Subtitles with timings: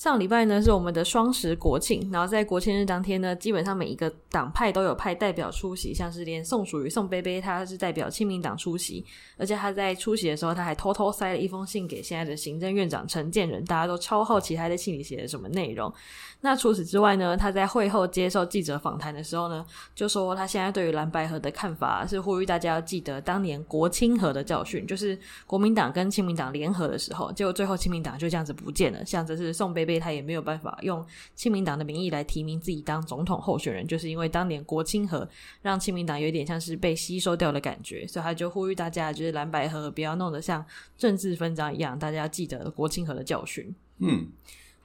[0.00, 9.04] 上礼拜呢是我们的双十国庆，然后在国庆日当天呢，基本上每一个党派都有派代表出席，像是连宋楚瑜、宋贝贝，他是代表亲民党出席，
[9.36, 15.92] 而且他在出席的时候，他还偷偷塞了一封信给现在的行政院长陈建仁，大家都超好奇他在信里写的什么内容。
[16.40, 19.62] 那除此之外呢，他在会后接受记者访谈的时候呢，
[19.94, 29.89] 就说他现在对于蓝白合的看法是呼吁大家要记得当年国亲合的教训，就是国民党跟亲民党联合的时候，结果最后亲民党就这样子不见了，像这是宋贝贝。
[29.90, 31.04] 所以他也没有办法用
[31.34, 35.28] 亲民党的名义来提名自己当总统候选人，就是因为当年国亲合
[35.62, 40.64] 让亲民党有点像是被吸收掉的感觉，所以他就呼吁大家，就是蓝白合不要弄得像
[40.96, 43.74] 政治分赃一样，大家记得国亲合的教训。
[43.98, 44.28] 嗯，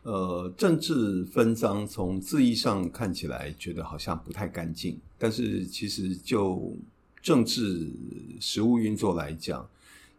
[0.01, 6.75] 呃，政治分赃从字义上看起来觉得好像不太干净，但是其实就
[7.21, 7.91] 政治
[8.39, 9.69] 实务运作来讲。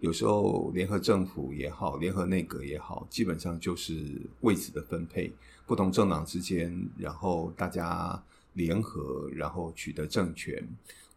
[0.01, 5.33] 有时候联合政府也好，联合内阁也好，基本上就是位置的分配，
[5.67, 8.23] 不同政党之间，然后大家
[8.53, 10.63] 联合，然后取得政权，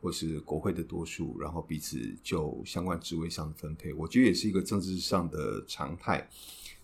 [0.02, 6.28] 或是国会的多数，然后彼此就相关职位上的分配，我觉得也是一个政治上的常态。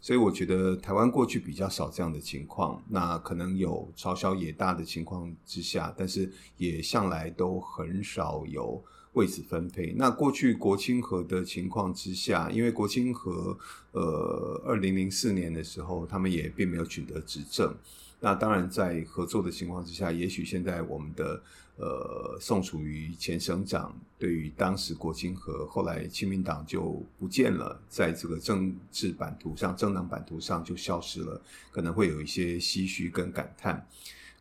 [0.01, 8.83] 所以我觉得台湾过去比较少这样的情况，那可能有朝小野大的情况之下，但是也向来都很少有。
[9.15, 9.93] 位置分配。
[9.97, 13.57] 那过去国亲合的情况之下，因为国亲合，
[13.91, 17.73] 呃，二零零四年的时候，他们也并没有取得执政。
[18.19, 21.41] 那当然，在合作的情况之下，也许现在我们的
[21.77, 33.85] 呃宋楚瑜前省长对于当时国亲合，后来亲民党就不见了，在这个政治版图上、政党版图上就消失了，可能会有一些唏嘘跟感叹。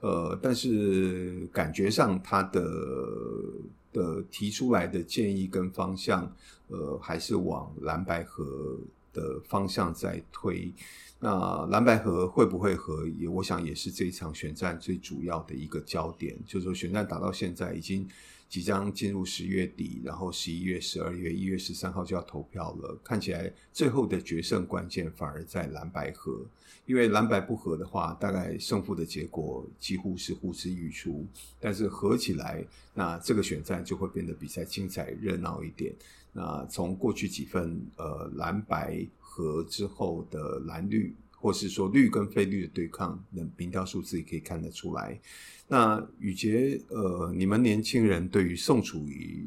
[0.00, 2.60] 呃，但是感觉上他的。
[3.94, 6.30] 的提出来的建议跟方向，
[6.68, 8.76] 呃，还是往蓝白河
[9.12, 10.70] 的方向在推。
[11.20, 16.36] 那蓝白河会不会合，也我想也是这一场选战最主要的一个焦点。
[16.44, 18.06] 就是说，选战打到现在已经
[18.54, 22.96] 即将进入十月底，然后十一月、十二月、一月十三号就要投票了。
[23.02, 26.40] 看起来最后的决胜关键反而在蓝白合。
[26.86, 31.26] 因为蓝白不合的话，大概胜负的结果几乎是呼之欲出。
[31.58, 35.92] 但是合起来，那这个选战就会变得比赛精彩热闹一点。
[36.32, 41.12] 那从过去几份呃蓝白合之后的蓝绿，
[41.44, 45.20] 或是说绿跟非绿的对抗，那民调数字也可以看得出来。
[45.68, 49.46] 那雨杰，呃，你们年轻人对于宋楚瑜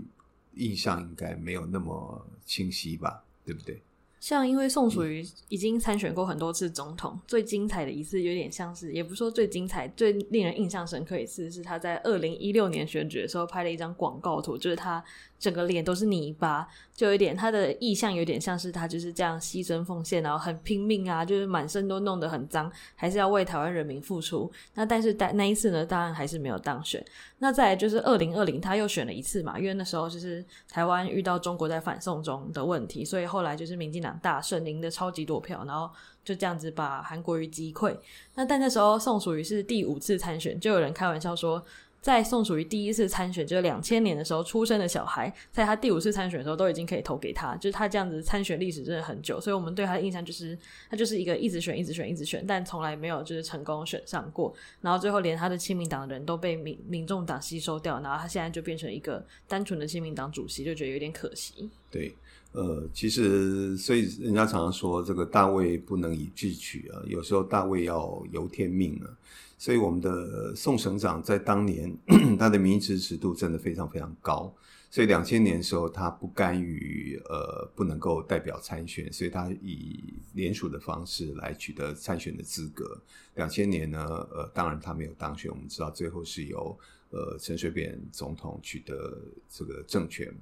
[0.54, 3.24] 印象应该没有那么清晰吧？
[3.44, 3.82] 对不对？
[4.20, 15.04] 像因为宋楚瑜已经参选过很多次总统，最精彩的一次有点像是，也不说最精彩，最令人印象深刻一次是他在二零一六年选举的时候拍了一张广告图，就是他
[15.40, 24.52] 整个脸都是泥巴，就有点他的意象有点像是他就是这样牺牲奉献，然后很拼命啊，就是满身都弄得很脏，还是要为台湾人民付出。
[24.74, 27.04] 那但是那一次呢，当然还是没有当选。
[27.40, 34.08] 那再就是二零二零他又选了一次嘛，因为那时候就是台湾遇到中国在反送中的问题，所以后来就是民进党。
[34.20, 35.90] 大胜，赢得超级多票，然后
[36.24, 37.96] 就这样子把韩国瑜击溃。
[38.36, 41.64] 那但那时候宋楚瑜是第五次参选，就有人开玩笑说，
[42.08, 50.58] 在宋楚瑜第一次参选，就是两千年的时候出生的小孩，在他第五次参选的时候都已经可以投给他，就是他这样子参选历史真的很久，所以我们对他的印象就是
[50.90, 54.56] 他就是一个一直选、一直选、一直选，但从来没有就是成功选上过。
[54.80, 61.70] 然后最后连他的亲民党的人都被民民众党吸收掉，然后他现在就变成一个单纯的亲民党主席，就觉得有点可惜。
[61.92, 62.16] 对。
[62.54, 69.12] 呃，其实，所以人家常常说，这个大卫不能以智取啊，有时候大卫要由天命啊。
[69.58, 71.98] 所以，我们的宋省长在当年，
[72.38, 74.54] 他的民意支持度真的非常非常高。
[74.90, 83.02] 所以，两千年的时候，他不甘于呃不能够代表参选，所以他以联署的方式来取得参选的资格。
[83.36, 84.00] 两千年呢，
[84.32, 85.50] 呃，当然他没有当选。
[85.52, 86.78] 我们知道，最后是由。
[87.10, 89.18] 呃，陈水扁总统取得
[89.50, 90.34] 这个政权，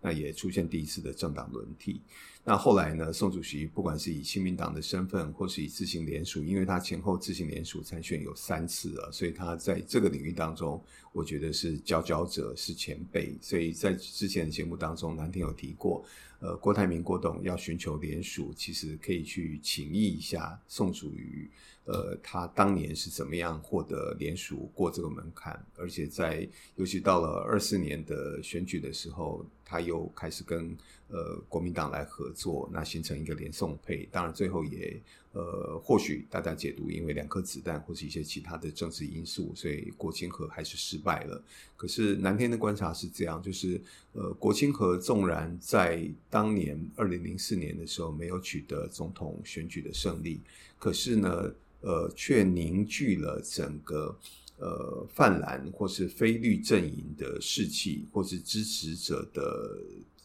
[0.00, 2.00] 那也出现第一次的政党轮替。
[2.44, 10.82] 那后来呢，宋主席不管是以亲民党的身份，或是以自行联署，因为他前后自行联署参选有三次了，所以他在这个领域当中，
[11.12, 13.36] 我觉得是佼佼者，是前辈。
[13.40, 16.04] 所以在之前的节目当中，南天有提过，
[16.40, 21.48] 呃，郭台铭郭董要寻求联署，其实可以去请益一下宋楚瑜。
[21.84, 25.64] 呃，他当年是怎么样获得联署过这个门槛？
[25.76, 30.76] 而且在尤其到了二四年的选举的时候，他又开始跟
[31.08, 34.08] 呃国民党来合作，那形成一个连送配。
[34.12, 35.00] 当然最后也
[35.32, 41.42] 呃或许大家解读，因为两颗子弹或是一些其他的政治因素，所以国亲合还是失败了。
[41.76, 43.80] 可是南天的观察是这样，就是
[44.12, 50.40] 呃国亲合纵然在当年二零零四年的时候没有取得总统选举的胜利，
[50.78, 51.52] 可是呢
[51.82, 54.18] 呃却凝聚了整个。
[54.58, 59.76] 呃，泛蓝或是非绿阵营的士气，或是支持者的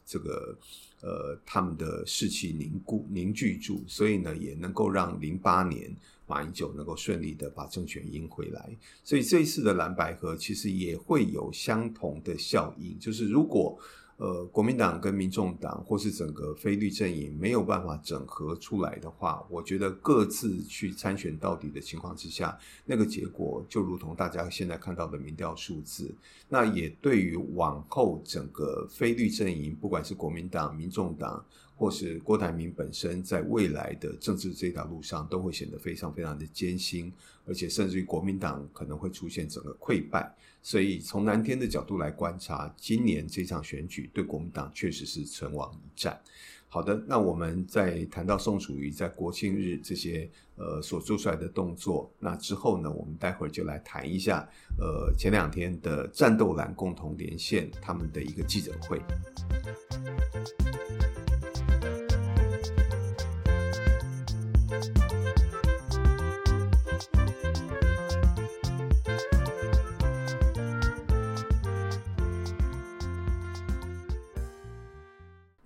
[0.06, 0.56] 这个
[1.02, 5.92] 呃，他们的士气凝固凝聚住，所以呢，也能够让零八年
[6.28, 8.70] 马英九能够顺利的把政权赢回来。
[9.04, 13.80] 所以这一次的蓝白合其实也会有相同的效应，就是如果。
[14.18, 26.14] 呃，国民党跟民众党或是整个非绿阵营没有办法整合出来的话，我觉得各自去参选到底的情况之下，那个结果就如同大家现在看到的民调数字，
[26.50, 31.46] 那也对于往后整个非绿阵营，不管是国民党、民众党。
[31.78, 37.14] 或是郭台铭本身在未来的政治这条路上都会显得非常非常的艰辛，
[37.46, 40.36] 而且甚至于国民党可能会出现整个溃败。
[40.64, 46.20] 所以从南天的角度来观察，今年这场选举对国民党确实是存亡一战。
[46.68, 54.46] 好的，那我们在谈到宋楚瑜在国庆日这些呃所做出来的动作，那之后呢，我们待会儿就来谈一下
[54.78, 59.00] 呃前两天的战斗蓝共同连线他们的一个记者会。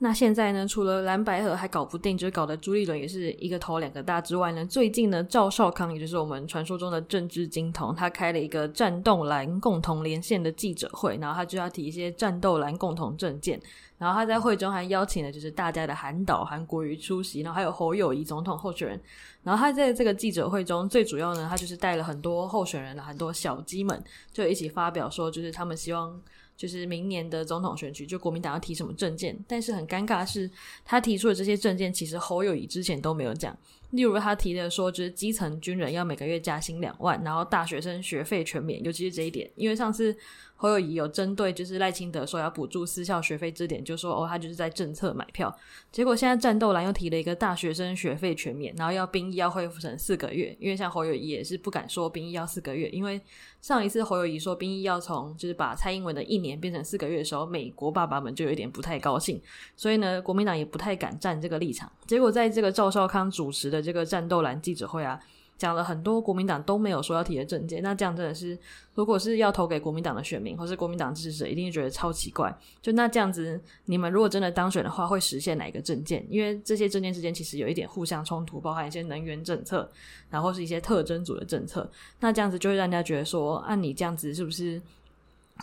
[0.04, 13.62] 那现在呢，除了蓝白合还搞不定，就是搞得朱立伦也是一个头两个大之外呢，最近呢，赵少康也就是我们传说中的政治金童，他开了一个战斗蓝共同连线的记者会，然后他就要提一些战斗蓝共同政见，
[14.00, 19.00] 然后他在会中还邀请了就是大家的韩导韩国瑜出席，然后还有侯友谊总统候选人，
[19.44, 24.04] 然后他在这个记者会中最主要呢，他就是带了很多候选人的很多小鸡们，
[24.34, 26.20] 就一起发表说，就是他们希望。
[26.58, 30.50] 就是明年的总统选举，就国民党要提什么证件，但是很尴尬的是，
[30.86, 33.58] 他提出的这些证件，其实侯友谊之前都没有讲。
[33.92, 40.16] 例如他提的说，就是基层军人要每个月加薪两万，然后大学生学费全免，尤其是这一点，因为上次。
[40.62, 45.52] 侯友宜有针对就是赖清德说要补助私校学费这点，就说哦，他就是在政策买票。
[45.92, 50.56] 结果现在战斗蓝又提了一个大学生学费全免，然后要兵役要恢复成四个月。
[50.60, 53.20] 因为像侯友宜也是不敢说兵役要四个月，因为
[53.60, 59.42] 上一次侯友宜说兵役要从就是把蔡英文的一年变成四个月的时候，美国爸爸们就有点不太高兴，
[59.76, 61.92] 所以呢，国民党也不太敢站这个立场。
[62.06, 65.20] 结果在这个赵少康主持的这个战斗蓝记者会啊。
[65.62, 68.58] 讲了很多国民党都没有说要提的政见，那这样真的是，
[68.96, 72.52] 如果是要投给国民党的选民或是国民党支持者，一定会觉得超奇怪。
[72.82, 76.26] 就那这样子，你们如果真的当选的话，会实现哪一个政见？
[76.32, 79.88] 因为这些政见之间其实有一点互相冲突，包含一些能源政策，
[80.32, 81.88] 然后是一些特征组的政策。
[82.20, 84.82] 那这样子就会让人家觉得说，按、啊、你这样子是不是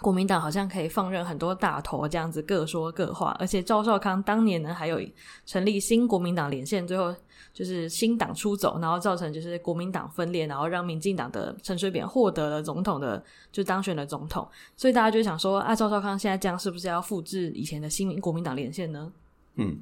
[0.00, 3.36] 国民党好像可以放任很多大头这样子各说各话？
[3.38, 5.00] 而且赵少康当年呢，还有
[5.46, 7.14] 成立新国民党连线，最后。
[7.54, 14.46] 就是新党出走，然后造成就是国民党分裂，然后让民进党的陈水扁获得了总统的，就当选了总统。
[14.76, 19.12] 所以大家就想说，啊，赵少康现在这样是不是要复制以前的新民国民党连线呢？
[19.56, 19.76] 嗯，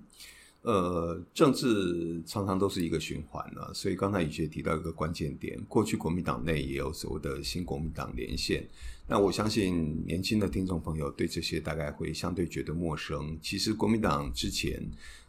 [0.63, 3.69] 呃，政治常常都是一个循环啊。
[3.75, 8.67] 所以刚才宇学提到一个关键点，过去国民党内也有所谓的新国民党连线。
[9.07, 13.39] 那我相信年轻的听众朋友对这些大概会相对觉得陌生。
[13.41, 14.83] 其实国民党之前。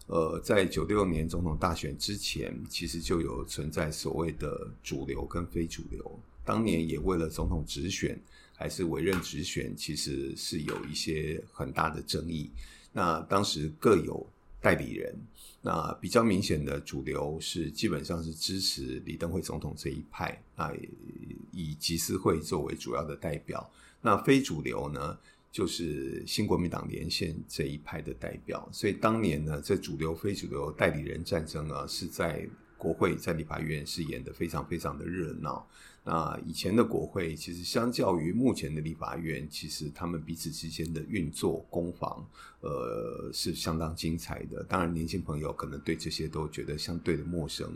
[0.10, 6.20] 呃，在九六年总统大选之前，其实就有存在所谓的主流跟非主流。
[6.46, 8.18] 当年也为了总统直选
[8.54, 12.50] 还是委任直选，其实是有一些很大的争议。
[12.94, 14.26] 那当时各有
[14.62, 15.16] 代理人。
[15.62, 20.74] 那比较明显的主流是基本上是支持李登辉总统这一派，那
[21.52, 23.70] 以集思会作为主要的代表。
[24.02, 25.18] 那非主流呢？
[25.50, 32.48] 就是新国民党连线这一派的代表，所以当年呢，这主流非主流代理人战争啊，是在
[32.78, 35.68] 国会在立法院是演得非常非常的热闹。
[36.10, 42.26] 那以前的国会其实相较于目前的立法院，其实他们彼此之间的运作攻防，
[42.62, 44.64] 呃，是相当精彩的。
[44.64, 47.70] 当然，年轻朋友可能对这些都觉得相对的陌生。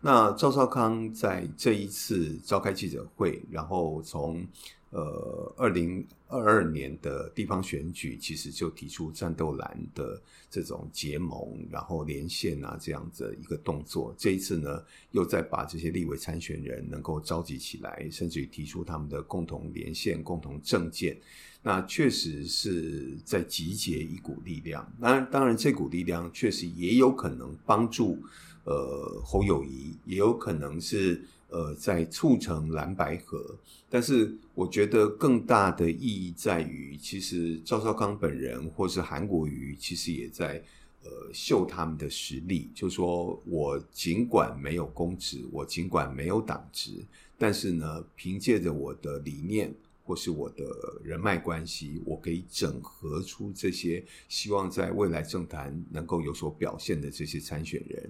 [0.00, 4.46] 那赵少康在这一次召开记者会，然后从
[4.92, 10.20] 呃，二零二二年的地方选举，其实就提出战斗蓝的
[10.50, 14.14] 这种结盟，然后连线啊这样子一个动作。
[14.18, 21.18] 这一次呢，又再把这些立委参选人能够召集起来，甚至于提出他们的共同连线、共同政见。
[21.62, 24.86] 那确实是在集结一股力量。
[25.00, 28.18] 当然，当然这股力量确实也有可能帮助
[28.64, 33.56] 呃侯友宜，也有可能是呃在促成蓝白合。
[33.88, 40.60] 但是我觉得更大的意义在于，其实赵少康本人或是韩国瑜，其实也在
[41.04, 42.68] 呃秀他们的实力。
[42.74, 47.04] 就说我尽管没有公职，我尽管没有党职，
[47.38, 49.72] 但是呢，凭借着我的理念。
[50.04, 50.64] 或是我的
[51.04, 58.01] 人脉关系，我可以整合出这些希望在未来政坛能够有所表现的这些参选人。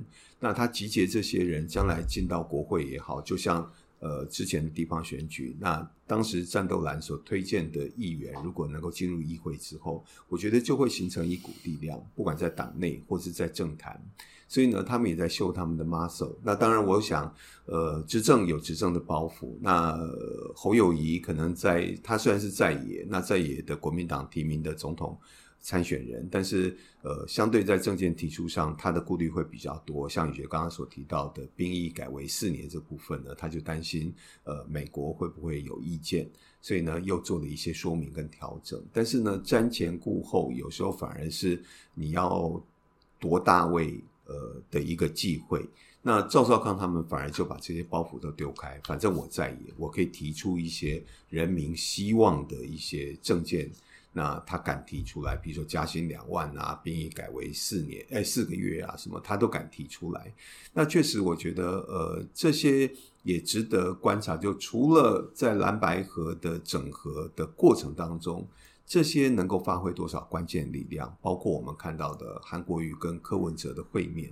[0.42, 3.70] 那他集结这些人，将来进到国会也好，就像
[4.00, 14.04] 呃之前的地方选举，那当时战斗蓝所推荐的议员，如果能够进入议会之后，我觉得就会形成一股力量，不管在党内或是在政坛。
[14.48, 16.36] 所以呢，他们也在秀他们的 muscle。
[16.42, 17.32] 那当然，我想，
[17.64, 19.56] 呃，执政有执政的包袱。
[19.62, 19.98] 那
[20.54, 25.18] 侯友宜可能在，他虽然是在野，那在野的国民党提名的总统
[25.62, 30.08] 参选人，但是呃，相对在政见提出上，他的顾虑会比较多。
[30.08, 34.12] 像宇学刚刚所提到的兵役改为四年这部分呢，他就担心
[34.44, 36.28] 呃，美国会不会有意见，
[36.60, 38.84] 所以呢，又做了一些说明跟调整。
[38.92, 41.62] 但是呢，瞻前顾后，有时候反而是
[41.94, 42.62] 你要
[43.18, 43.98] 夺大位。
[44.24, 45.68] 呃的一个忌讳，
[46.00, 53.68] 那赵少康他们反而就把这些包袱都丢开，反正我在意，我可以提出一些人民希望的一些政见，
[54.12, 60.32] 那他敢提出来，比如说加薪两万啊，兵役改为四年，哎，四个月啊，什么他都敢提出来。
[60.72, 62.90] 那确实，我觉得呃这些
[63.22, 64.36] 也值得观察。
[64.36, 68.46] 就除了在蓝白合的整合的过程当中。
[68.84, 71.16] 这些能够发挥多少关键力量？
[71.22, 74.30] 包括我们看到的韩国瑜跟柯文哲的会面，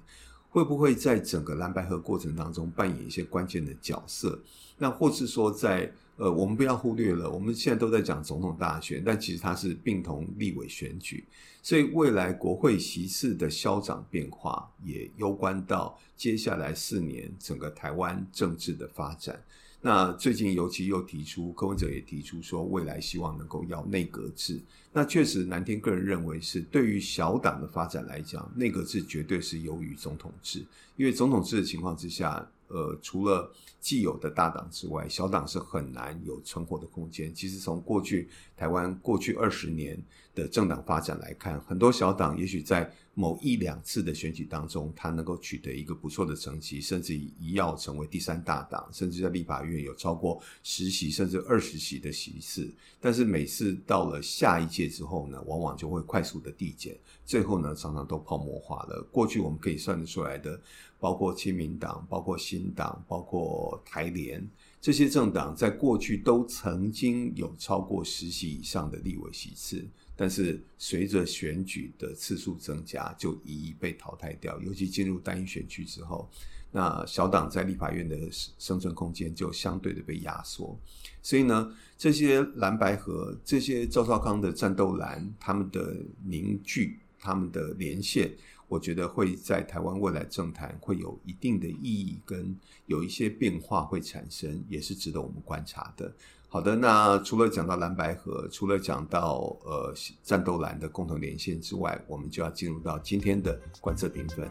[0.50, 4.38] 会不会在整个蓝白河过程当中扮演一些关键的角色？
[4.76, 11.24] 那或是说在，在呃，我们不要忽略了，我们现在都在讲总统大选，但其实它是并同立委选举，
[11.62, 19.42] 所以未来国会席次的消长变化，也攸关到接下来四年整个台湾政治的发展。
[19.82, 24.60] 那最近尤其又提出，柯文哲也提出说，未来希望能够要内阁制。
[24.92, 37.32] 那确实，南天个人认为是对于小党的发展来讲，内阁制绝对是优于总统制，因为总统制的情况之下，呃，除了既有的大党之外，小党是很难有存活的空间。
[37.34, 39.98] 其实从过去台湾过去二十年
[40.34, 52.72] 的政党发展来看，很多小党也许在某一两次的选举当中，他能够取得一个不错的成绩，甚至一要成为第三大党，甚至在立法院有超过十席甚至二十席的席次。
[53.00, 56.96] 但是每次到了下一届之后呢，往往就会快速的递减，
[57.26, 59.02] 最后呢，常常都泡沫化了。
[59.10, 60.58] 过去我们可以算得出来的，
[60.98, 64.48] 包括亲民党、包括新党、包括台联
[64.80, 69.86] 这些政党，在过去都曾经有超过十席以上的立委席次。
[70.20, 74.60] 但是随着选举的次数增加，就一一被淘汰掉。
[74.60, 76.28] 尤其进入单一选区之后，
[76.70, 80.78] 那小党在立法院的生存空间就相对的被压缩。
[81.22, 88.30] 所以呢，这些蓝白合，这些赵少康的战斗蓝，他们的凝聚，他们的连线，
[88.68, 96.14] 我觉得会在台湾未来政坛会有一定的意义，跟有一些变化会产生，也是值得我们观察的。
[96.52, 104.50] 好的，那除了讲到蓝白河，除了讲到呃战斗蓝的共同连线之外，我们就要进入到今天的观测评分。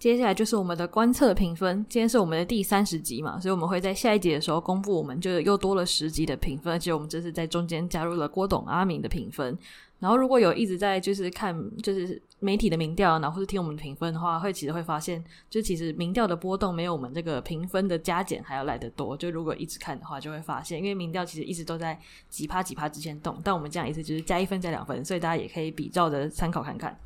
[0.00, 1.84] 接下来就是我们的观测评分。
[1.86, 9.56] 今天是我们的第三十集嘛，所以我们会在下一集的时候公布，我们就又多了十集的评分，而且我们这是在中间加入了郭董、阿明的评分。
[9.98, 19.14] 然后如果有一直在就是看就是媒体的民调，然后或是听我们的评分的话，会其实会发现，就其实民调的波动没有我们这个评分的加减还要来得多。
[19.14, 26.98] 就如果一直看的话，就会发现，因为民调其实一直都在几趴几趴之间动，但我们这样一次就是加一分加两分，所以大家也可以比照着参考看看。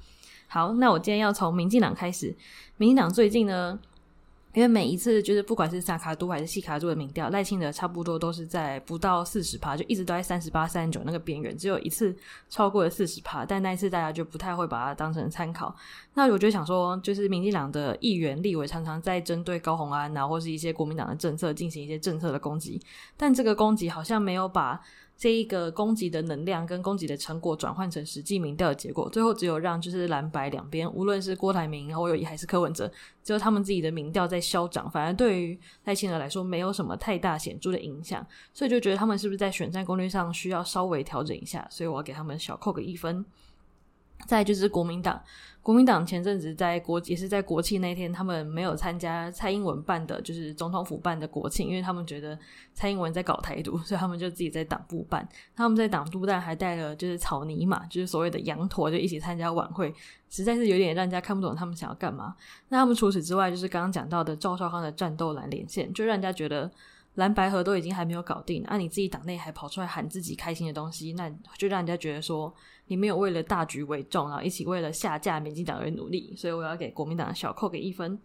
[0.54, 2.32] 好，那我今天要从民进党开始。
[2.76, 3.76] 民进党最近呢，
[4.52, 12.14] 因为每一次就是不管是大卡都还是细卡都的民调，赖清德差不多都是在不到四十趴，就一直都在三十八、三十九那个边缘，只有一次
[12.49, 15.75] 超过了四十趴，但那一次大家就不太会把它当成参考。
[16.14, 22.80] 那我就想说，就是民进党的议员、立委常常在针对高虹安啊，或是一些国民党的政策进行一些政策的攻击，
[23.16, 24.80] 但这个攻击好像没有把。
[25.16, 32.90] 这一个攻击的能量跟攻击的成果转换成实际民调的结果，最后只有让就是蓝白两边，无论是郭台铭、侯友宜还是柯文哲，
[33.23, 43.25] 只有他们自己的民调在消长，反而对于赖清德来说没有什么太大显著的影响，所以就觉得他们是不是在选战攻略上需要稍微调整一下，所以我要给他们小扣个一分。
[44.26, 45.23] 再就是国民党，
[45.61, 52.38] 国民党前阵子在国也是在国庆那天，他们没有参加蔡英文办的，就是总统府办的国庆，因为他们觉得
[52.73, 55.28] 蔡英文在搞台独， 所以他们就自己在党部办。
[55.54, 59.94] 他们在党部办还带了就是草泥马，就是所谓的羊驼，就一起参加晚会，
[60.30, 62.35] 实在是有点让人家看不懂他们想要干嘛。
[62.68, 66.71] 那他们除此之外，就是刚刚讲到的赵少康的战斗蓝连线，就让人家觉得。
[67.16, 72.52] 蓝白合都已经还没有搞定，那、你自己党内还跑出来喊自己开心的东西，那就让人家觉得说
[72.87, 78.19] 你没有为了大局为重，然后一起为了下架民进党而努力，所以我要给国民党小扣给一分。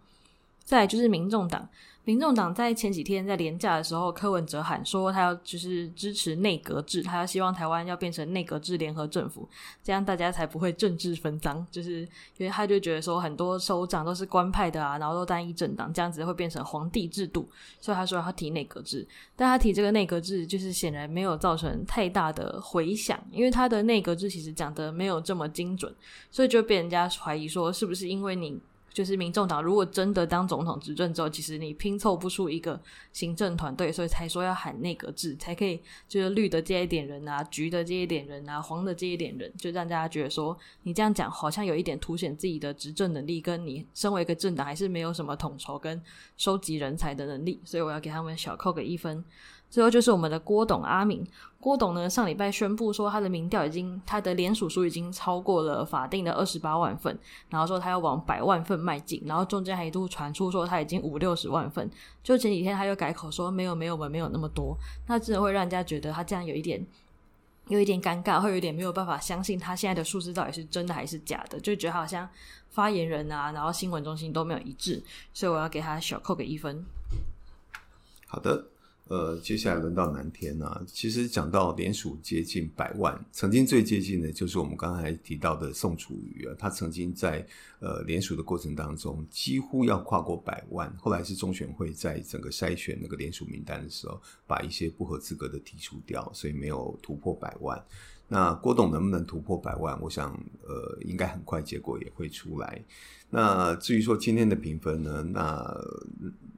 [0.70, 1.68] 再就是民众党，
[2.04, 9.50] 民众党在前几天在连假的时候，柯文哲喊说他要就是支持内阁制，他要希望台湾要变成内阁制联合政府，
[9.84, 11.66] 这样大家才不会政治分赃。
[11.72, 12.02] 就是
[12.38, 17.50] 因为他就觉得说很多首长都是官派的啊，然后都单一政党，这样子会变成皇帝制度，
[17.82, 19.08] 所以他说他提内阁制。
[19.36, 25.92] 但他提这个内阁制，就是显然没有造成太大的回响，因为他的内阁制其实讲的没有这么精准，
[26.30, 28.62] 所以就被人家怀疑说是不是因为你。
[28.94, 32.80] 就是民众党如果真的当总统执政之后，其实你拼凑不出一个
[33.14, 46.02] 行政团队，所以才说要喊内阁制，才可以就是绿的接一点人啊，橘的接一点人啊，黄的接一点人，就让大家觉得说你这样讲好像有一点凸显自己的执政能力，跟你身为一个政党还是没有什么统筹跟
[46.38, 49.24] 收集人才的能力，所以我要给他们小扣个一分。
[49.70, 51.24] 最后就是我们的郭董阿明，
[51.60, 57.16] 郭董呢上礼拜宣布说他的民调已经，他的联署数已经超过了法定的二十八万份，
[57.50, 61.88] 然后说他要往百万份迈进，然后中间还一度传出说他已经五六十万份，
[62.24, 64.76] 就前几天他又改口说没有没有我们没有那么多，
[65.08, 66.84] 那真的会让人家觉得他这样有一点
[67.68, 72.28] 有一点尴尬，会有一点没有办法相信他现在的数字到底是真的还是假的，就觉得好像
[72.70, 76.84] 发言人啊，然后新闻中心都没有一致，所以我要给他小扣个一分。
[78.26, 78.66] 好的。
[79.10, 80.84] 呃，接下来轮到南天啊。
[80.88, 86.56] 其实讲到连署接近百万，曾经最接近的就是我们刚才提到的宋楚瑜啊。
[86.60, 87.44] 他曾经在
[87.80, 90.96] 呃连署的过程当中，几乎要跨过百万。
[90.98, 97.84] 后来是中选会在整个筛选那个连署名单的时候，把一些不合资格的剔除掉，所以没有突破百万。
[98.32, 100.00] 那郭董能不能突破百万？
[100.00, 102.82] 我想，呃，应该很快结果也会出来。
[103.30, 105.24] 那至于说今天的评分呢？
[105.24, 105.76] 那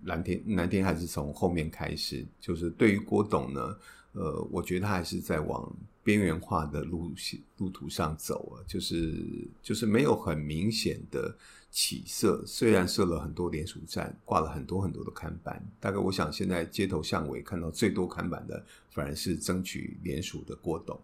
[0.04, 3.78] 蓝天蓝天还是从后面开始，就是对于郭董呢，
[4.12, 9.24] 呃，我觉得他还是在往边缘化的路线路途上走啊，就是
[9.64, 11.34] 就是没有很明显的
[11.70, 12.44] 起色。
[12.46, 21.00] 虽然设了很多连署站，挂了很多很多的看板，大概我想现在街头巷尾看到最多看板的，反而是争取连署的郭董。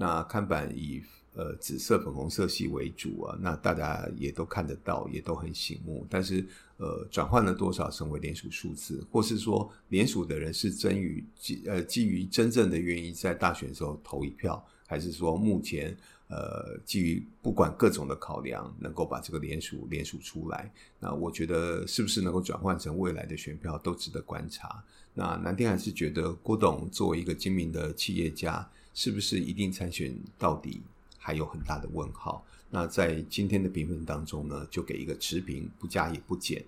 [0.00, 1.02] 那看板以
[1.34, 6.46] 呃紫色、粉红色系为主啊，那大家也都看得到，也都很醒目，但是。
[6.80, 15.96] 呃，转换了多少成为连署数字，或是说联署的人是真于基呃基于真正的愿意在大选时候投一票，还是说目前
[16.28, 20.72] 呃基于不管各种的考量，能够把这个联署联署出来？
[21.00, 24.80] 那我觉得是不是能够转换成未来的选票，都值得观察。
[25.14, 28.64] 那南天还是觉得郭董作为一个精明的企业家，
[29.00, 30.80] 是不是一定参选到底，
[31.18, 32.44] 还有很大的问号。
[32.68, 36.64] 那在今天的评分当中呢，就给一个持平，不加也不减。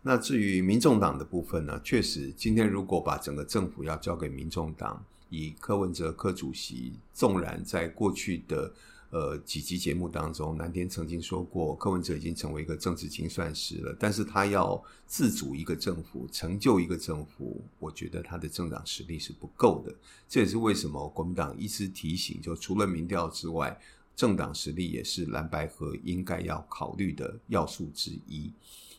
[0.00, 8.72] 那至于民众党的部分呢，确实今天如果把整个政府要交给民众党，以柯文哲柯主席，纵然在过去的
[9.14, 19.94] 呃几集节目当中，南天曾经说过，柯文哲已经成为一个政治精算师了，但是他要自主一个政府，成就一个政府，我觉得他的政党实力是不够的。
[20.28, 23.80] 这也是为什么国民党一直提醒，就除了民调之外。
[24.16, 28.48] 政党实力也是蓝白合应该要考虑的要素之一。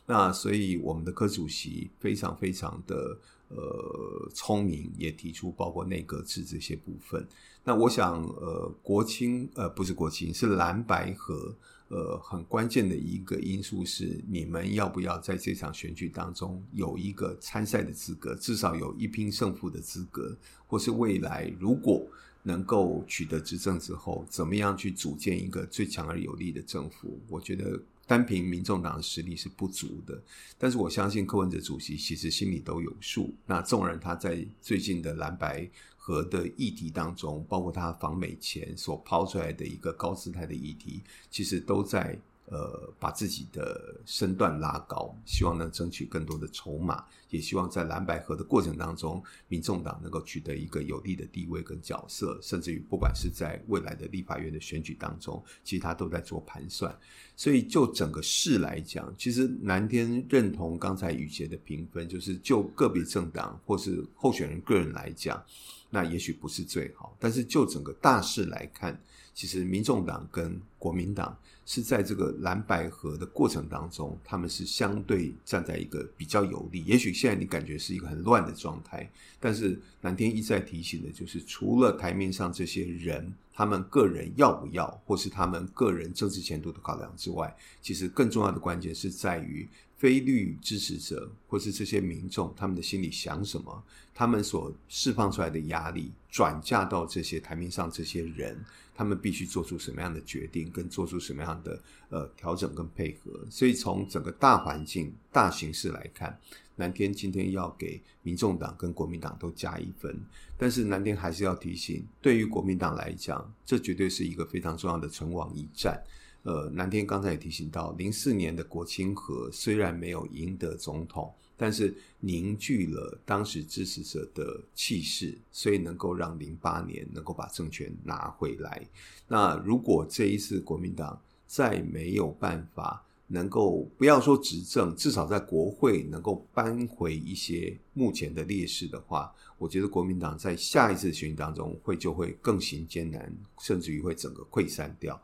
[0.04, 7.26] 那所以我们的柯主席非常非常的呃聪明，也提出包括内阁制这些部分。
[7.64, 11.54] 那我想呃国青呃不是国青是蓝白和
[11.88, 22.06] 呃很关键的一个因素是你们要不要在这场选举当中有一个参赛的资格，至少有一拼胜负的资格，或是未来如果。
[22.48, 27.18] 能够取得执政之后，怎么样去组建一个最强而有力的政府？
[27.28, 30.22] 我觉得单凭民众党的实力是不足的。
[30.56, 33.34] 但是我相信柯文哲主席其实心里都有数。
[33.44, 42.16] 那纵然他在最近的蓝白和的议题当中，包括他访美前所抛出来的一个高姿态的议题，其实都在
[42.48, 56.96] 呃，把自己的身段拉高，希望能争取更多的筹码，也希望在蓝白合的过程当中，民众党能够取得一个有利的地位跟角色，甚至于不管是在未来的立法院的选举当中，其实他都在做盘算。
[57.34, 65.42] 所以就整个市来讲，其实南天认同刚才宇杰的评分，就是就个别政党或是候选人个人来讲，
[65.90, 68.96] 那也许不是最好，但是就整个大势来看，
[69.34, 71.36] 其实民众党跟国民党。
[71.66, 76.84] 是在这个蓝白合的过程当中，他们是相对站在一个比较有利。
[76.84, 87.52] 也许现在你感觉是一个很乱的状态，但是南天一再提醒的就是，除了台面上这些人，他们个人要不要，或是他们个人政治前途的考量之外，
[87.82, 93.82] 其实更重要的关键是在于非绿支持者或是这些民众，他们的心里想什么，
[94.14, 98.62] 他们所释放出来的压力转嫁到这些台面上这些人。
[98.98, 101.78] 他们必须做出什么样的决定，跟做出什么样的
[102.08, 103.46] 呃调整跟配合。
[103.50, 106.40] 所以从整个大环境、大形势来看，
[106.76, 110.18] 南天今天要给民众党跟国民党都加一分。
[110.56, 116.02] 但是南天还是要提醒，对于国民党来讲，这绝对是一个非常重要的存亡一战。
[116.46, 121.34] 呃，南天刚才也提醒到，零四年的国亲合虽然没有赢得总统。
[121.58, 128.86] 但是凝聚了当时支持者的气势，所以能够让零八年能够把政权拿回来。
[129.26, 145.18] 那如果这一次国民党再没有办法能够不要说执政，至少在国会能够扳回一些目前的劣势的话，我觉得国民党在下一次选举当中会就会更行艰难，甚至于会整个溃散掉。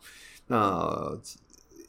[0.52, 1.18] 那。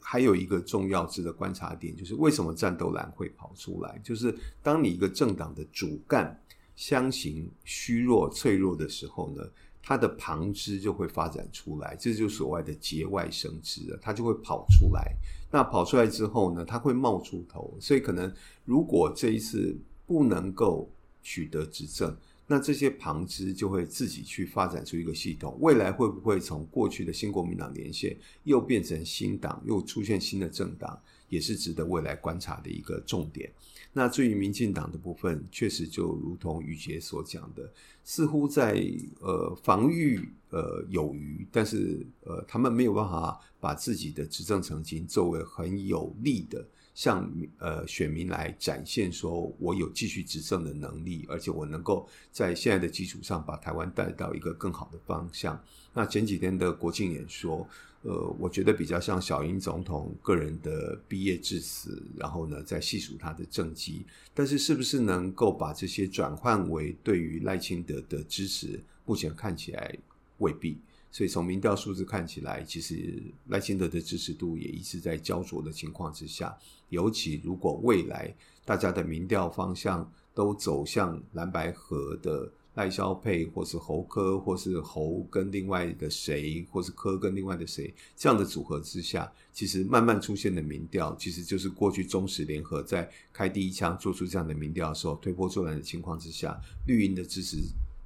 [0.06, 3.98] 还有一个重要值得观察点，就是为什么战斗蓝会跑出来？
[4.04, 6.38] 就是当你一个政党的主干
[6.76, 9.42] 相形虚弱、脆弱的时候呢，
[9.82, 15.16] 它的旁支就会发展出来，这就是所谓的节外生枝了，它就会跑出来。
[15.50, 18.32] 那跑出来之后呢，它会冒出头，所以可能
[18.66, 19.74] 如果这一次
[20.06, 22.14] 不能够取得执政。
[22.46, 33.50] 那这些旁支就会自己去发展出一个系统，未来会不会从过去的新国民党连线又变成新党，又出现新的政党，也是值得未来观察的一个重点。
[33.94, 38.84] 那至于民进党的部分，确实就如同宇杰所讲的，似乎在
[39.20, 46.66] 呃防御呃有余，但是呃他们没有办法把自己的执政成绩作为很有利的。
[46.94, 47.28] 向
[47.58, 55.60] 呃选民来展现，说我有继续执政的能力，而且我能够在现在的基础上把台湾带到一个更好的方向。
[55.92, 57.68] 那前几天的国庆演说，
[58.02, 68.80] 呃，我觉得比较像小英总统个人的毕业致辞，然后呢再细数他的政绩，但是是不是能够把这些转换为对于赖清德的支持？
[69.04, 69.98] 目前看起来
[70.38, 70.78] 未必。
[71.14, 76.52] 所以从民调数字看起来，其实赖清德的支持度也一直在焦灼的情况之下。
[76.88, 97.58] 尤其如果未来大家的民调方向都走向蓝白合的赖萧配，或是侯科，或是侯跟另外的谁，或是柯跟另外的谁这样的组合之下，其实慢慢出现的民调，其实就是过去中时联合在开第一枪做出这样的民调的时候推波助澜的情况之下，绿营的支持。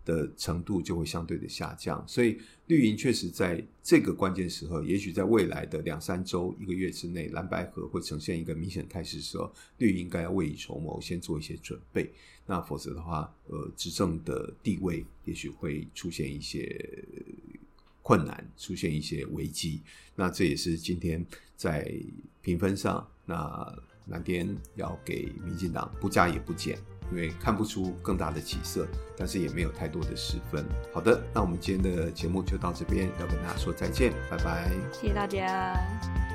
[0.08, 12.10] 的程度就会相对的下降，所以绿营确实在这个关键时候，也许在未来的两三周、一个月之内，蓝白合会呈现一个明显态势的时候，绿营应该要未雨绸缪，先做一些准备。
[12.46, 17.04] 那否则的话，呃，执政的地位也许会出现一些
[18.00, 19.82] 困难，出现一些危机。
[20.16, 21.22] 那这也是今天
[21.54, 21.86] 在
[22.40, 26.78] 评分上，那南天要给民进党不加也不减。
[27.10, 30.64] 因为看不出更大的起色，但是也没有太多的失分。
[30.92, 36.27] 好的，那我们今天的节目就到这边，要跟大家说再见，拜拜，谢谢大家。